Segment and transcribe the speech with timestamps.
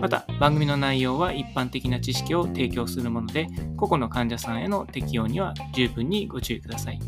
[0.00, 3.46] また番組の内容は一般的な知識を提供するもので
[3.76, 7.00] 個々の患者さんへの適用には十分にご注意ください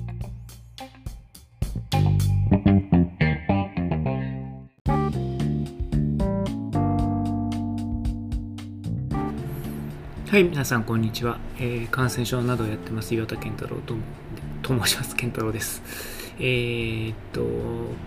[10.30, 13.94] はい、皆さんこんにちは、えー、感染症などをやってます岩田健太郎と
[14.68, 15.16] と申します。
[15.16, 15.82] 健太郎です。
[16.40, 17.42] えー、っと、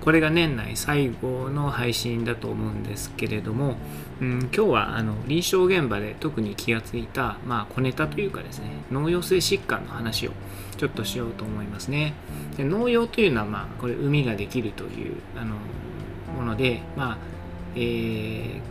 [0.01, 3.75] これが年内最後の配信だと思うんですけれども、
[4.21, 10.31] うん、今日はあの臨床現場で特に気がついた、まあ、小ネタというかですね、脳陽性疾患の話を
[10.77, 12.13] ちょっとしようと思いますね。
[12.57, 15.55] で脳陽というのは、まあ、これ、海ができるというあの
[16.33, 17.17] もので、まあ、
[17.75, 18.61] えー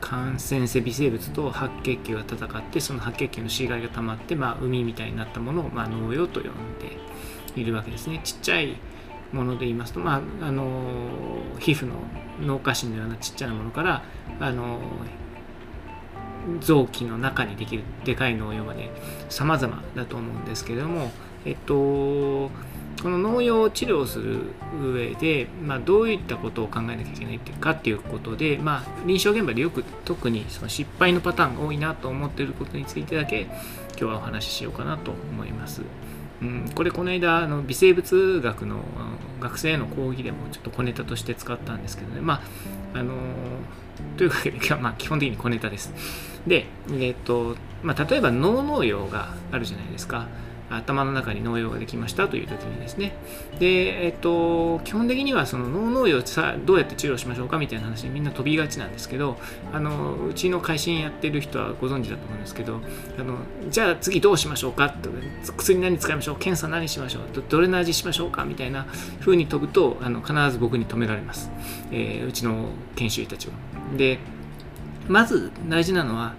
[0.00, 8.76] 感染性微生物と白血球が戦ってその白血球の死骸が溜まって、まあ、海みたいになったものを、まあ、農用と呼んでいるわけですねちっちゃい
[9.32, 10.82] もので言いますと、まあ、あの
[11.58, 11.94] 皮膚の
[12.40, 14.02] 脳下腫のようなちっちゃなものから
[14.40, 14.78] あの
[16.60, 18.90] 臓器の中にできるでかい農用まで
[19.28, 21.10] 様々だと思うんですけれども
[21.44, 22.50] えっと
[23.02, 24.40] この農業治療する
[24.82, 35.82] 上で、まあ、どういったことを考えなきゃいけないかっていうことで、まあ、臨床現場でよく特にその失敗のパターンが多いなと思っていることについてだけ今日はお話ししようかなと思います。
[36.42, 38.80] うん、これこの間あの微生物学の
[39.40, 42.20] 学生への講義でもちょっと小ネタとして使ったんですけどね。
[42.20, 42.42] ま
[42.94, 43.14] ああの
[44.16, 45.92] というわけで、まあ、基本的に小ネタです。
[46.46, 50.26] で、えーとまあ、例えば脳農用があるじゃないですか。
[50.68, 53.12] 頭の中に農用ができましたという時にですね。
[53.58, 59.38] で、えっと、基本的にはその脳農用さどうやって治療しましょうかみたいな話にみんな飛びがちなんですけど
[59.72, 62.80] あのうちの会心やってる人はご存知だと思うんですけど
[63.18, 63.38] あの
[63.70, 65.08] じゃあ次どうしましょうかと
[65.56, 66.36] 薬何使いましょう？
[66.36, 67.22] 検査何しましょう？
[67.48, 68.86] どれの味しましょうかみたいな
[69.20, 71.50] 風に飛ぶとあの必ず僕に止められます、
[71.92, 73.54] えー、うちの研修医たちは。
[73.96, 74.18] で
[75.08, 76.34] まず大事なのは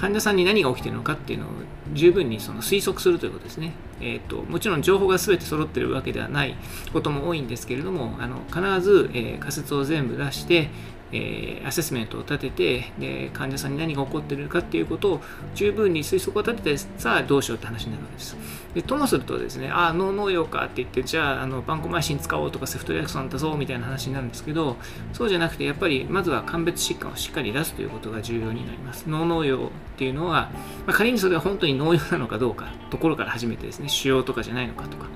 [0.00, 1.48] 患者さんに何が起きているのかっていうのを
[1.92, 3.72] 十分にその推測するということですね。
[4.00, 6.54] えーと、もちろん情報が全て揃っているわけではない
[6.92, 10.70] ことも多いんですけれどもあの必ず、えー、仮説を全部出して、
[11.12, 15.20] えー、アセスメントを立ててで患者さんに何が起こっているかっていうことを
[15.54, 18.36] 十分に推測を立ててさあどうしようって話になるわけです。
[18.74, 24.76] でともするとですねああ脳脳用かって言ってじゃああのバンコマイシン使おうとかセフトリアクソン出そうみたいな話になるんですけど
[25.12, 29.08] そうじゃなくてやっぱりまずは鑑別疾患をしっかり出すということが重要になります。
[29.08, 30.50] 脳脳用っていうのは、
[30.86, 35.06] まあ、仮にそれは本当に脳用なのかどうかところから始めてですね腫瘍とかじゃないのかとか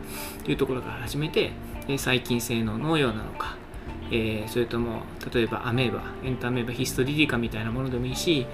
[0.45, 1.53] というところから始めて
[1.87, 3.57] 細菌性の脳用なのか
[4.13, 5.03] えー、それとも
[5.33, 8.47] 例えばアメーバエンタメーバヒストリリカみたいなものでもいいし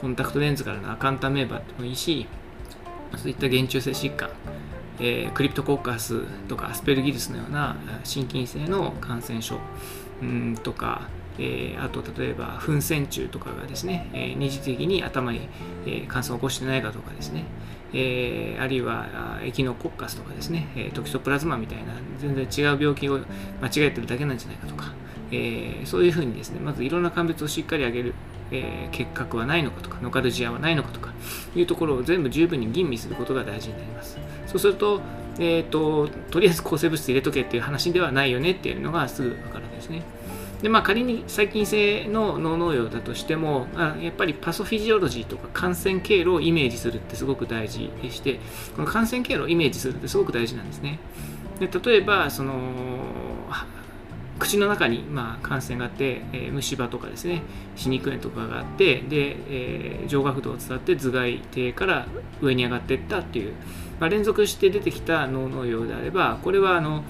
[0.00, 2.26] コンタクトレンズからのアカンタメーバでもいいし
[3.16, 4.28] そういった原虫性疾患、
[5.00, 9.58] えー、クリプトコッカスとかアスペルギルスのような心筋性の感染症
[10.20, 15.48] うんとかえー、あと例えば噴泉虫とかがですね、えー、二次的に頭に、
[15.84, 17.44] えー、感染を起こしてないかとかですね、
[17.92, 23.18] えー、あるいはエキノコッカスとかですね、えー、トキソプラズマみたいな全然違う病気を
[23.60, 24.92] 間違えてるだけなんじゃないかとか、
[25.36, 28.14] えー、そういうふうにですね、まずいろんな鑑別をしっかり上げる、
[28.50, 31.12] えー、結核はないのかとか、ノカルジアはないのかとか
[31.54, 34.18] いうところを全部十分に吟味することが大事になります。
[34.46, 35.00] そうすると、
[35.38, 40.02] えーと、とりあえず抗生物質入れとけっていう話ではないよねっていうのがすぐ分かるわけですね。
[40.62, 48.40] でまあ、仮に細菌性の脳農用だとしてもあやっぱりパソフィジオロジーとか感染経路をイメージするってすごく大事でして
[48.74, 50.98] この感染経路をイメージするってすごく大事なんですね
[51.60, 52.54] で例えばその
[54.38, 57.42] 口の中にまあ感染があって、えー、虫歯とかですね
[57.74, 62.06] 歯肉炎とかがあってで、えー、上顎動を伝って頭蓋底から
[62.40, 63.54] 上に上がっていったっていう、
[63.98, 67.02] まあ、連続して出てきた脳のようであればこれはあの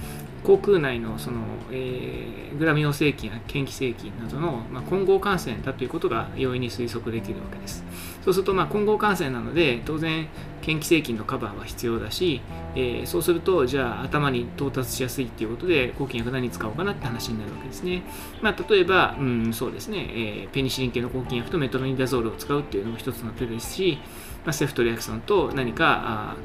[0.46, 1.40] 口腔内のその、
[1.72, 7.84] えー、グラミオ性菌や嫌気性菌などの、まあ、混合感染だということが容易に推測できるわけです。
[8.24, 10.28] そうすると、まあ、混合感染なので当然
[10.64, 12.40] 嫌気性菌のカバーは必要だし、
[12.76, 18.02] えー、そうするとじゃあ頭に到達しやすいっていうことで抗菌薬何使おうかなって話になるわけですね。
[18.40, 23.98] まあ、例えば、うん、そうですね、えー、ペニシリン系の抗菌薬とメトロニダゾールを使うっていうのも一つの手ですし、
[24.44, 26.36] まあ、セフトリアクソンと何かあ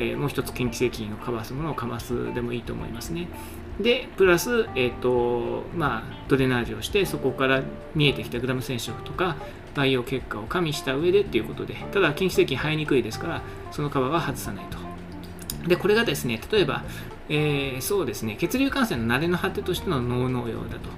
[0.00, 3.28] えー、もう一つ嫌気性菌をかわすものをかますでもいいと思いますね。
[3.78, 7.62] で、プラス、えっ、ー、と、まあ、ドレナージをして、そこから
[7.94, 9.36] 見えてきたグラム染色とか、
[9.74, 14.78] 培養結果を加味した上でっていうことで、ただ、嫌気性菌生えにくいですから、その皮は外さないと
[15.68, 16.84] で、これがですね、例えば、
[17.28, 20.90] えー、そうですね、血流感染の慣れの果てとしての脳農用だと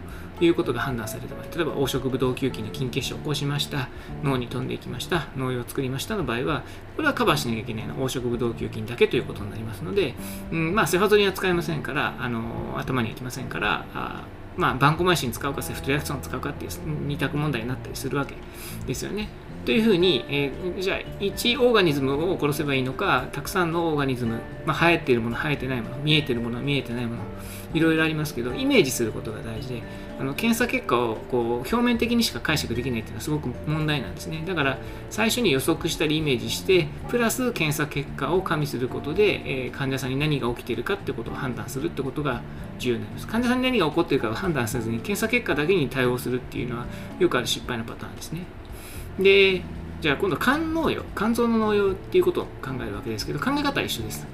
[0.45, 3.89] いうことが判断された場合、例えば黄色ブドウ球菌の筋血症を起こしました、
[4.23, 6.63] 脳に飛んでいきました、農用を作りましたの場合は、
[6.97, 10.15] これはカバーしなきゃいけないのは黄色ブドウ球菌だけということになりますので、
[10.51, 14.25] うんまあ、セファゾリンは使えませんから、あの頭にはいきませんから、あ
[14.57, 16.71] まあ、バンコマイシン使うかセフトリアクションを使うかっていう
[17.07, 18.35] 二択問題になったりするわけ
[18.87, 19.29] ですよね。
[19.65, 27.23] というふうに、えー、じゃあ1オーガニズムを殺せばいいのかたくさんのオーガニズム、まあ、生えているもの生えてないもの見えているもの見えてないもの
[27.73, 29.83] いろいろありますけどイメージすることが大事で
[30.23, 34.45] あの検査結果をこう表面的にしか解釈できないっていうのはすごく問題なんですね。
[34.47, 34.79] だから
[35.11, 42.41] 最初に予測したりイメージしてプラス検査結果を加味することで、えー、患者さんに何が起きているかってことを判断するってことが
[42.79, 43.27] 重要になります。
[43.27, 46.87] 患者さんに何が起こっているかを判断せずに検査結果だけに対応するっていうのは
[47.19, 48.43] よくある失敗のパターンですね。
[49.19, 49.63] で
[50.01, 54.25] じゃあ今度肝脳用肝臓の農用っていうことを考えるわけですけど考え方は一緒です。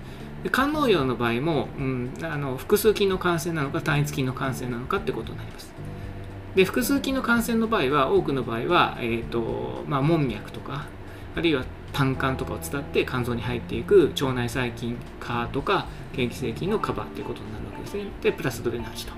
[0.43, 5.73] で肝脳用の場合も、うん、あの複数菌の感染なのか単一菌の感染なのかってことになります。
[6.55, 10.87] で複数菌の感染の場合は多くの場合は、えーとまあ、門脈とか
[11.37, 15.87] あるいは胆管とかを伝って肝臓に入っていく腸内細菌化とか
[16.17, 18.05] 嫌気性菌のカバーっていうことになるわけですね。
[18.23, 19.13] でプラスドレナージと、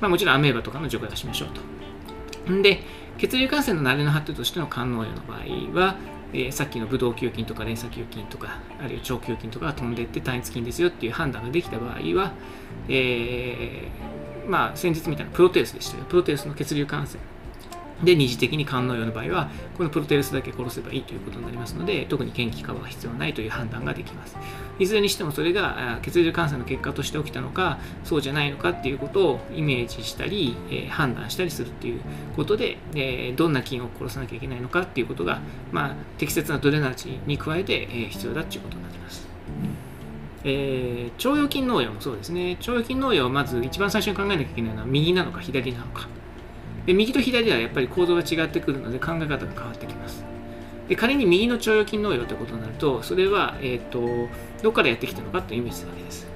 [0.00, 2.62] まあ、もちろんアメーバとかの除外はしましょうと。
[2.62, 2.82] で
[3.18, 5.96] 血流感染の慣れの果てとしての肝脳炎の場合は、
[6.34, 12.32] え、さっきのブドウ球菌とか連鎖球菌とかあるいは腸球菌とかが飛んでいって単一菌ですよっていう判断ができた場合は、
[12.88, 16.04] えー、まあ先日みたいなプロテウスでしたよ。
[16.04, 17.22] プロテウスの血流感染。
[18.02, 24.36] で、二次的に肝の用の場合は、このプロテウスだけ殺せばいいということになりますので、特に研究カバーは必要ないという判断ができます。
[24.78, 32.00] いずれにしてもそれが血流感染の結果として起きたのか、そうじゃないのかっていうことをイメージしたり、えー、判断したりするっていう
[32.34, 35.40] ことで、えー、どんな菌を殺さなきゃいけないのかっていうことが、
[35.70, 39.28] まあ、適切なドレナージに加えて、えー、必要だっていうことになります。
[40.46, 42.56] えー、腸腰筋農業もそうですね。
[42.60, 46.08] 腸腰筋農業をまず一番最初に考えなきゃいけないのは右なのか左なのか。
[46.86, 50.24] で右と左ではやっぱり構造が違ってくるので考え方が変わってきます。
[50.88, 54.28] で仮に右の腸腰筋農用ということになると、それは、えーと、
[54.62, 56.26] どこからやってきたのかというイメージするわけです。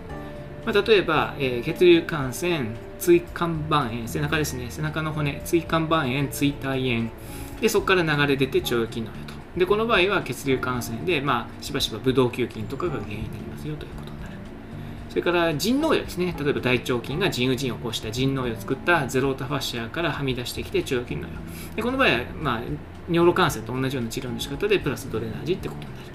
[0.64, 2.66] まあ、例えば、えー、血流感染、
[2.98, 7.10] 椎間板炎、背中ですね、背中の骨、椎間板炎、椎体炎、
[7.60, 9.34] でそこから流れ出て腸腰筋農用と。
[9.58, 14.17] でこの場合は血流感染で、まあ、しばしばブドウ球菌とかが原因になりますよということ。
[15.08, 16.34] それから腎脳炎ですね。
[16.38, 21.38] 例えば大腸菌が腎盂腎を起こした腎脳炎を作ったゼロータファッシアからはみ出してきて腸腰筋脳炎。
[21.76, 22.60] でこの場合は、まあ、
[23.10, 26.08] 尿路感染と同じような治療の仕方でプラスドレナージってことになる。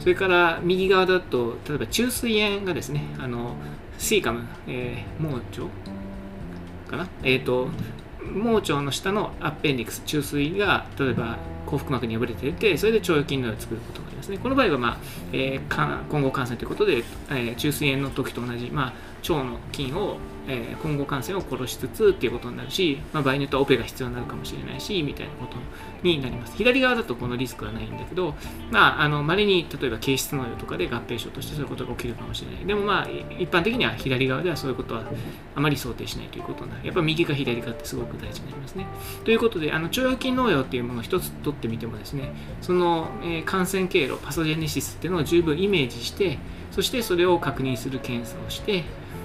[0.00, 3.56] それから右側だと、例えば中水炎がですね、あの
[3.98, 5.42] シーカム、えー、盲腸
[6.88, 7.68] かな、えーと、
[8.32, 11.38] 盲腸の下のアッペンディクス、中水が例えば
[11.68, 14.38] 幸福膜に破れていて、それで腸腰筋のを作ることがありますね。
[14.38, 14.98] この場合は、まあ
[15.32, 18.92] えー、今後感染ということで、えー、中水炎の時と同じ、まあ、
[19.22, 20.18] 腸の菌を
[20.48, 25.56] えー、混合感染を殺しつつっていうことになるし、まあ、場合によってはオペが必要になるかもしれないし、みたいなこと
[26.02, 26.56] になります。
[26.56, 28.34] 左側だとこのリスクはないんだけど、
[28.70, 32.66] まあ、あの、稀に例えば形質の量とかで合併症としてそういうことが起きるかもしれない。
[32.66, 35.04] でもまあ、一般的には左側ではそういうことは
[35.54, 36.86] あまり想定しないということになる。
[36.86, 38.86] やっぱ右か左かってすごく大事になりますね。
[39.24, 42.32] ということで、あの、腸腰筋農用っていうものを一つ取ってみてもですね、
[42.62, 46.38] その、えー、感染経路、パソジェネシスっていうのを十分イメージして、
[46.70, 48.84] そしてそれを確認する検査をして、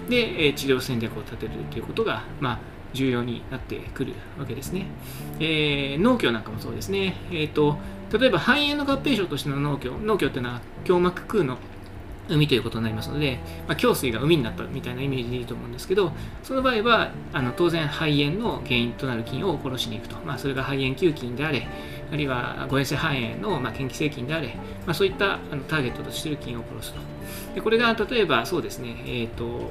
[0.10, 2.60] で、え治療戦略を立てるということが、まあ、
[2.94, 4.86] 重要になってくるわけですね。
[5.40, 7.16] えー、農協なんかもそうですね。
[7.32, 7.78] えーと、
[8.18, 11.58] 例えば肺炎の合併症としての農協、農協っていうのは胸膜空の
[12.30, 16.12] 海ということになりますので、まあ、胸水が海になったみたいなイメージでいいと思うんですけど、
[16.44, 21.68] その場合はあの当然肺炎の原因となる菌を殺しに行くと、まあ、それが肺炎球菌であれ、
[22.14, 24.50] あるいは誤嚥性肺炎の、まあ、嫌気性菌であれ、
[24.86, 27.00] まあ、そういったあのターゲットとしている菌を殺すと。
[27.56, 29.62] でこれが例えばそうですね、えーと、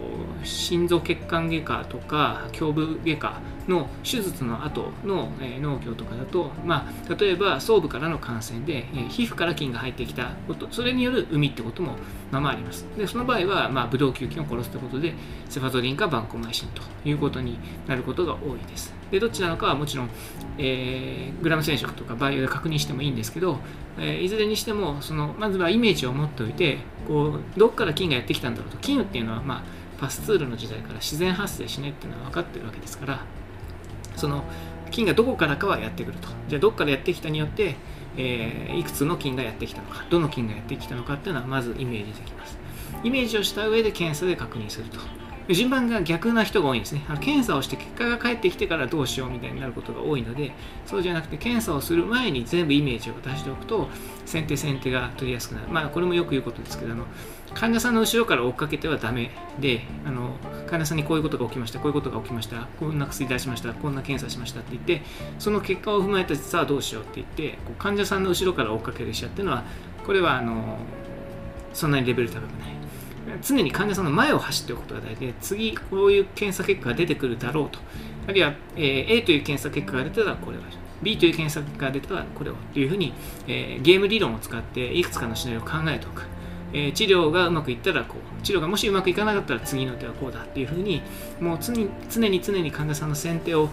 [0.42, 11.96] 心臓血管外科とか胸部外科の手術の後の、えー、農協とかだと、まあ、例えば装部からの感染で、えー、皮膚から菌が入ってきたことそれによる膿ってことも
[12.32, 15.14] まあまあありますでその場合は、まあ、ブドウ球菌を殺すということで
[15.48, 20.10] セファゾリンかバンコマイシンということになることが多いですでどっちなのかはもちろん、
[20.58, 23.58] えー、グラム染色とかバイオで確認してもいいんですけど、
[23.98, 28.78] えー、いずれにしてもそのまずはイメージを持っておいてこうどっから菌がやってきたんだろうと。
[28.78, 29.62] 菌っていうのは、まあ、
[30.00, 33.20] パスツールの時代から自然発生しないっていうのは分かってるわけですから
[34.16, 34.44] その
[34.90, 36.28] 菌がどこからかはやってくると。
[36.48, 37.76] じゃあどっからやってきたによって、
[38.16, 42.58] えー、いくつの菌がやってきたのかどの菌がやってきたのかっていうのはまずイメージできます。
[43.04, 45.21] イメージをした上で検査で確認すると。
[45.48, 47.04] 順番が逆な人が多いんですね。
[47.08, 50.52] あの検査をして結果が返ってきてからどうしようみたいになることが多いので、
[50.86, 53.88] そうじゃなくて検査をする前に全部イメージを出しておくと、
[54.24, 55.68] 先手先手が取りやすくなる。
[55.68, 57.06] まあ、これもよく言うことですけど、あの
[57.54, 59.30] 患者さんの後ろから追っかけてはダメ
[59.60, 65.02] で、あの患者さんにこういうことが起きました、こういうことが起きました、こんな薬出しました、こんな検査しましたって言って、
[65.38, 69.64] その結果を踏まえてさあどうしようって言って、こう患者さんの後ろから追っかける医者っていうのは、
[70.06, 70.78] これはあの
[71.74, 72.81] そんなにレベル高くない。
[73.42, 77.78] 常に患者さんの前を走っておくことが大事で、次こういう検査結果が出てくるだろうと。
[78.28, 80.60] あるいは、えー、A という検査結果が出たらこれを。
[81.02, 82.54] B という検査結果が出たらこれを。
[82.72, 83.12] というふうに、
[83.48, 86.22] えー、ゲーム理論を使っていくつかのシナリオを考えておく。
[86.72, 88.42] えー、治療がうまくいったらこう。
[88.42, 91.02] 治療がもしうまくいかなかったら次の手はこうだっていうふうに、
[91.40, 93.68] もう常に常に常に患者さんの先手を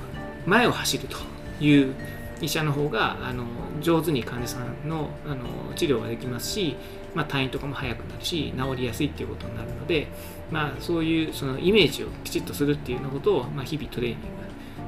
[0.45, 1.17] 前を走ると
[1.63, 1.95] いう
[2.41, 3.45] 医者の方があの
[3.81, 6.75] 上手に患者さんのあの治療ができますし、
[7.15, 10.07] まあ、退院とかも早くなるし治りやすいっていうことになるので、
[10.51, 14.39] まあ、そういうそのイメージをきちっとするっていうようなことを、まあ、日々トレーニング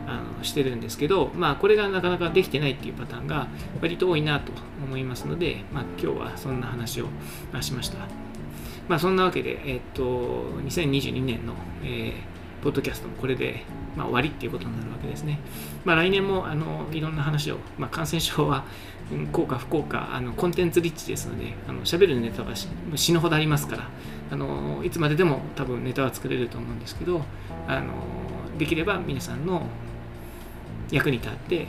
[0.08, 3.48] あのしてるんですけど、まあ、これがなかなかできてないっていうパターンが
[3.82, 4.52] 割と多いなと
[4.84, 7.08] 思いますので、まあ、今日はそんな話を
[7.62, 7.98] しました。
[8.88, 10.04] まあ、そんなわけで、えっと、
[10.66, 13.64] 2022年の、えー、ポッドキャストもこれで、
[13.96, 15.40] まあ、終わりっていうことになるわけですね。
[15.86, 18.64] まあ、来年もあのいろんな話を、まあ、感染症は
[19.32, 22.54] 効か不効かあのコンテンツリッチですのであの喋るネタは
[22.96, 23.90] 死ぬほどありますから
[24.32, 27.22] あのいつまででも多分ネタは作れると思うんですけど
[27.68, 27.94] あの
[28.58, 29.64] できれば皆さんの
[30.92, 31.68] 役に立って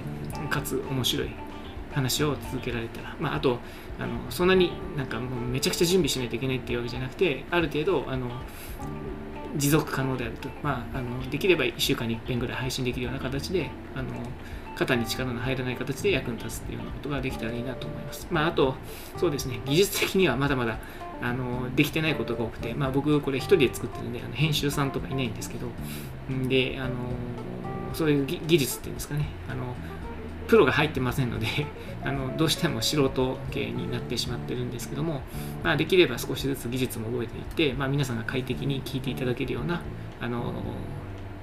[0.50, 1.31] かつ面白い
[1.93, 3.59] 話を続けられたら、まあ、あと
[3.99, 8.31] あのそんなになんかもうめちゃくちゃ準備しないといけないっていうわけじゃなくてある程度あの
[9.56, 14.09] 持続可能であると、まあ、あのできれば1週間に1遍ぐらい配信できるような形であの
[14.75, 18.26] 肩に力の入らない形で役に立つっていうようなことができたらいいなと思います。
[18.30, 18.75] まあ、あと、
[19.18, 20.78] そうですね、技術的にはまだまだ
[21.21, 25.66] あのできてないことが多くて、まあ、僕これ一人で作ってるんであの編集さんとかいないんですけど。
[26.32, 26.94] んであの
[27.92, 29.26] そういう技術っていうんですかね。
[29.49, 29.75] あの
[30.52, 31.47] プロが入ってませんので
[32.04, 35.23] あのどうしても素人系になってしまってるんですけども、
[35.64, 39.80] まあ、できれば少しずつ技術も覚えていって、まあ、皆さんが快適に聞いていただけるような
[40.21, 40.52] あの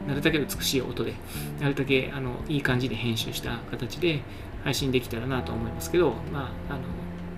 [0.08, 1.16] なるだけ美しい音で
[1.60, 4.22] なるだけあのいい感じで編集した形で
[4.64, 6.82] 配信できたらなと思いますけど、まあ、あの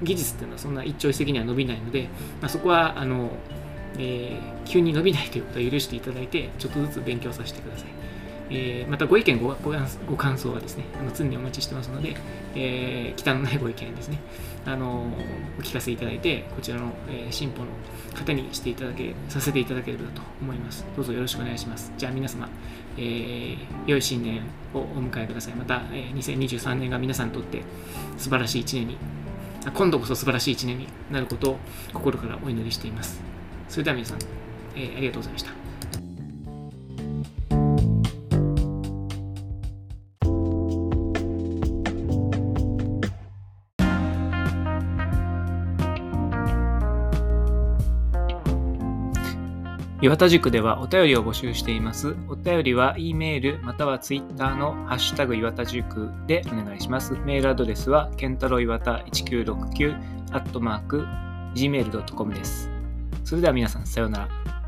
[0.03, 2.09] 技術っていうのはそんな一朝一夕には伸びないので、
[2.41, 3.29] まあ、そこはあの、
[3.97, 8.00] えー、急に伸びないということは許していただいてちょっとずつ勉強させてください。
[8.53, 9.55] えー、またご意見ご
[10.08, 12.15] ご感想はですね、あの常にお待ちしてますので、
[12.53, 14.20] えー、忌憚のないご意見ですね、
[14.65, 15.08] あの
[15.58, 17.67] お聞かせいただいて、こちらの、えー、進歩の
[18.13, 20.86] 方にしていただけ、させていただければと思います。
[20.98, 21.93] どうぞよろしくお願いします。
[21.98, 22.50] じゃあ皆様、
[22.98, 24.41] えー、良い新年
[24.74, 25.53] をお迎えください。
[25.53, 27.62] また、えー、2023年が皆さんにとって
[28.17, 28.98] 素晴らしい一年に、
[29.74, 31.58] 今度こそ素晴らしい一年になることを
[31.93, 33.22] 心からお祈りしています。
[33.70, 34.17] それでは皆さん、
[34.75, 35.61] えー、ありがとうございました。
[50.01, 52.15] 岩田塾ではお便りを募集しています。
[52.27, 57.13] お便りは E メールまたは Twitter のハッシュタグ岩田塾でお願いします。
[57.24, 59.96] メールアドレスはケンタロウ岩田1969
[60.31, 61.05] アットマーク
[61.53, 62.72] gmail.com です。
[63.24, 64.61] それでは皆さんさようなら。